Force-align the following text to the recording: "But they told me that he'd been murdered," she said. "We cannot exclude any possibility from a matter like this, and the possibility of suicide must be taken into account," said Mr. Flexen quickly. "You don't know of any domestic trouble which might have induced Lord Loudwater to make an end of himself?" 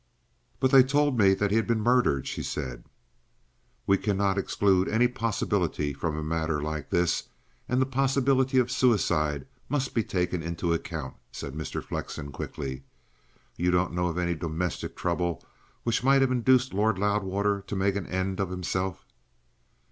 "But 0.59 0.71
they 0.71 0.81
told 0.81 1.19
me 1.19 1.35
that 1.35 1.51
he'd 1.51 1.67
been 1.67 1.79
murdered," 1.83 2.25
she 2.27 2.41
said. 2.41 2.85
"We 3.85 3.99
cannot 3.99 4.35
exclude 4.35 4.87
any 4.89 5.07
possibility 5.07 5.93
from 5.93 6.17
a 6.17 6.23
matter 6.23 6.59
like 6.59 6.89
this, 6.89 7.29
and 7.69 7.79
the 7.79 7.85
possibility 7.85 8.57
of 8.57 8.71
suicide 8.71 9.45
must 9.69 9.93
be 9.93 10.03
taken 10.03 10.41
into 10.41 10.73
account," 10.73 11.13
said 11.31 11.53
Mr. 11.53 11.83
Flexen 11.83 12.31
quickly. 12.31 12.81
"You 13.57 13.69
don't 13.69 13.93
know 13.93 14.07
of 14.07 14.17
any 14.17 14.33
domestic 14.33 14.95
trouble 14.95 15.45
which 15.83 16.03
might 16.03 16.21
have 16.21 16.31
induced 16.31 16.73
Lord 16.73 16.97
Loudwater 16.97 17.61
to 17.67 17.75
make 17.75 17.95
an 17.95 18.07
end 18.07 18.39
of 18.39 18.49
himself?" 18.49 19.05